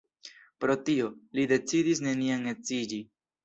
[0.65, 3.05] Pro tio, li decidis neniam edziĝi.